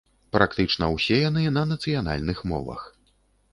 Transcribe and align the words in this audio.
Практычна 0.37 0.87
ўсе 0.95 1.19
яны 1.29 1.45
на 1.59 1.63
нацыянальных 1.73 2.43
мовах. 2.55 2.81